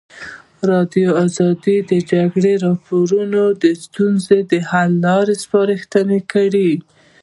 ازادي 0.63 1.03
راډیو 1.11 1.55
د 1.63 1.67
د 1.89 1.91
جګړې 2.11 2.53
راپورونه 2.65 3.41
د 3.61 3.65
ستونزو 3.83 4.59
حل 4.69 4.91
لارې 5.05 5.35
سپارښتنې 5.43 6.19
کړي. 6.33 6.71